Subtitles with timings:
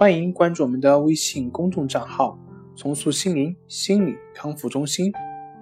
[0.00, 2.38] 欢迎关注我们的微信公众账号
[2.74, 5.12] “重塑心灵心理康复中心”，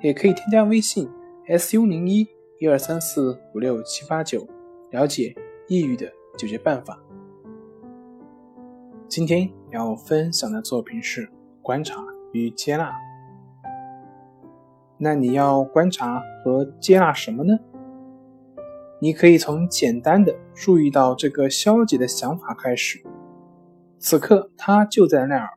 [0.00, 1.10] 也可以添加微信
[1.58, 2.24] “su 零一
[2.60, 4.46] 一二三四五六七八九”，
[4.92, 5.34] 了解
[5.66, 6.96] 抑郁的解决办法。
[9.08, 11.28] 今天要分享的作品是
[11.60, 11.96] 观察
[12.30, 12.92] 与接纳。
[14.98, 17.58] 那你要观察和接纳什么呢？
[19.00, 23.02] 你可以从简单的注意到这个消极的想法开始。
[23.98, 25.50] 此刻，他就在那儿。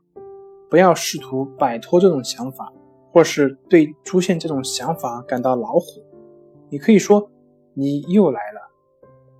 [0.69, 2.71] 不要试图摆脱这种想法，
[3.11, 6.01] 或是对出现这种想法感到恼火。
[6.69, 7.29] 你可以说
[7.75, 8.71] ：“你又来了。”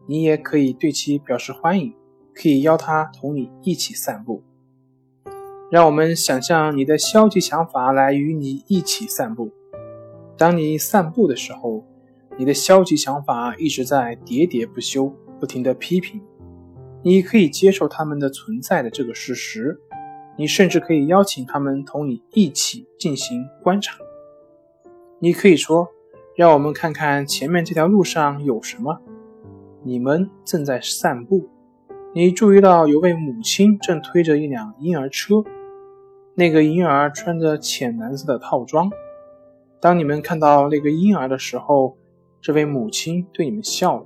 [0.08, 1.94] 你也可以对其表示欢迎，
[2.34, 4.44] 可以邀他同你一起散步。
[5.70, 9.52] 让我们想象你的消极想法来与你一起散步。
[10.38, 11.86] 当你散步的时候，
[12.38, 16.22] 你的消极想法一直在喋喋不休，不停地批评。
[17.04, 19.80] 你可以接受他们的存在的这个事实，
[20.38, 23.98] 你甚至可以邀请他们同你一起进行观察。
[25.20, 25.90] 你可以说
[26.36, 29.00] ：“让我们看看前面这条路上有什么。”
[29.84, 31.50] 你们正在散步，
[32.14, 35.44] 你注意到有位母亲正推着一辆婴儿车，
[36.36, 38.92] 那个婴儿穿着浅蓝色的套装。
[39.80, 41.98] 当你们看到那个婴儿的时候，
[42.40, 44.06] 这位母亲对你们笑了。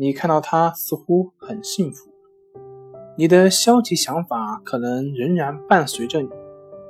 [0.00, 2.08] 你看到他似乎很幸福，
[3.16, 6.28] 你的消极想法可能仍然伴随着你，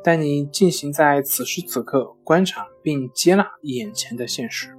[0.05, 4.77] 但你进行在此时此刻观察并接纳眼前的现实。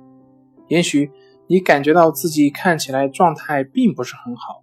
[0.68, 1.10] 也许
[1.48, 4.62] 你感觉到自己看起来状态并不是很好，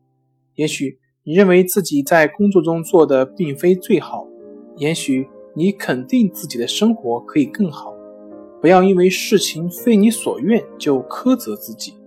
[0.54, 4.28] 也许你认为自己在工作中做的并非最好，
[4.76, 7.92] 也许你肯定自己的生活可以更好。
[8.60, 11.98] 不要因为事情非你所愿就苛责自己。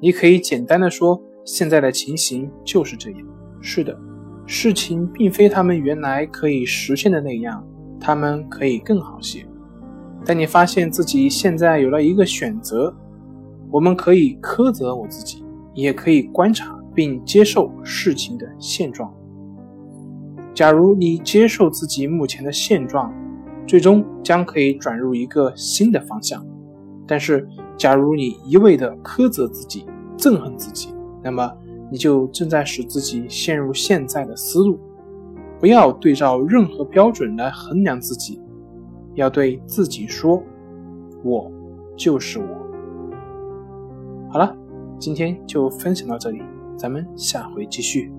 [0.00, 3.20] 你可以简单的说，现在的情形就是这样。
[3.60, 3.98] 是的，
[4.46, 7.66] 事情并非他们原来可以实现的那样，
[7.98, 9.46] 他们可以更好些。
[10.24, 12.94] 但你发现自己现在有了一个选择，
[13.70, 19.12] 我们可以苛责我自己，也可以观察并接受事情的现状。
[20.54, 23.12] 假如你接受自己目前的现状，
[23.66, 26.44] 最终将可以转入一个新的方向。
[27.06, 31.52] 但是，假如你一味地苛责自己、憎恨自己，那么
[31.90, 34.78] 你就正在使自己陷入现在的思路。
[35.58, 38.40] 不要对照任何标准来衡量自己，
[39.14, 40.42] 要对自己说
[41.24, 41.50] ：“我
[41.96, 42.46] 就是我。”
[44.28, 44.54] 好了，
[44.98, 46.42] 今天就分享到这里，
[46.76, 48.12] 咱们下回继续。